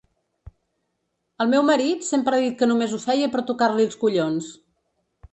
El 1.43 1.49
meu 1.51 1.65
marit 1.67 2.07
sempre 2.07 2.33
ha 2.37 2.41
dit 2.45 2.57
que 2.61 2.69
només 2.71 2.95
ho 2.95 2.99
feia 3.03 3.27
per 3.35 3.43
tocar-li 3.51 3.85
els 3.91 3.99
collons. 4.05 4.49